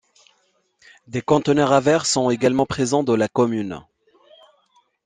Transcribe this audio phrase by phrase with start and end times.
[1.05, 3.83] Des conteneurs à verre sont également présents dans la commune.